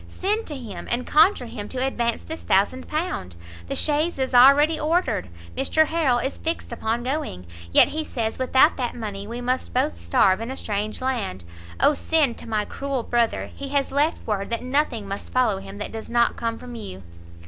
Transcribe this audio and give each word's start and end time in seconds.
send 0.09 0.47
to 0.47 0.55
him, 0.57 0.87
and 0.89 1.05
conjure 1.05 1.45
him 1.45 1.69
to 1.69 1.77
advance 1.85 2.23
this 2.23 2.41
thousand 2.41 2.87
pound! 2.87 3.35
the 3.67 3.75
chaise 3.75 4.17
is 4.17 4.33
already 4.33 4.79
ordered, 4.79 5.29
Mr 5.55 5.85
Harrel 5.85 6.17
is 6.17 6.39
fixed 6.39 6.71
upon 6.71 7.03
going, 7.03 7.45
yet 7.71 7.89
he 7.89 8.03
says 8.03 8.39
without 8.39 8.77
that 8.77 8.95
money 8.95 9.27
we 9.27 9.41
must 9.41 9.75
both 9.75 9.95
starve 9.95 10.41
in 10.41 10.49
a 10.49 10.57
strange 10.57 11.03
land, 11.03 11.43
O 11.79 11.93
send 11.93 12.39
to 12.39 12.49
my 12.49 12.65
cruel 12.65 13.03
brother! 13.03 13.51
he 13.55 13.69
has 13.69 13.91
left 13.91 14.25
word 14.25 14.49
that 14.49 14.63
nothing 14.63 15.07
must 15.07 15.31
follow 15.31 15.59
him 15.59 15.77
that 15.77 15.91
does 15.91 16.09
not 16.09 16.35
come 16.35 16.57
from 16.57 16.73
you." 16.73 17.03